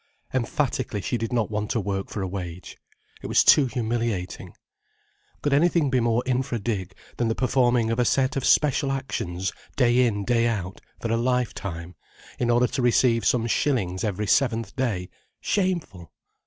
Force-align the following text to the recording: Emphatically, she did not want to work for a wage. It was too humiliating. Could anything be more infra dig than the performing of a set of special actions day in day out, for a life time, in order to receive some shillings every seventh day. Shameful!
Emphatically, 0.33 0.99
she 0.99 1.15
did 1.15 1.31
not 1.31 1.51
want 1.51 1.69
to 1.69 1.79
work 1.79 2.09
for 2.09 2.23
a 2.23 2.27
wage. 2.27 2.75
It 3.21 3.27
was 3.27 3.43
too 3.43 3.67
humiliating. 3.67 4.55
Could 5.43 5.53
anything 5.53 5.91
be 5.91 5.99
more 5.99 6.23
infra 6.25 6.57
dig 6.57 6.95
than 7.17 7.27
the 7.27 7.35
performing 7.35 7.91
of 7.91 7.99
a 7.99 8.03
set 8.05 8.35
of 8.35 8.43
special 8.43 8.91
actions 8.91 9.53
day 9.75 10.07
in 10.07 10.25
day 10.25 10.47
out, 10.47 10.81
for 10.99 11.11
a 11.11 11.17
life 11.17 11.53
time, 11.53 11.93
in 12.39 12.49
order 12.49 12.65
to 12.65 12.81
receive 12.81 13.25
some 13.27 13.45
shillings 13.45 14.03
every 14.03 14.25
seventh 14.25 14.75
day. 14.75 15.07
Shameful! 15.39 16.11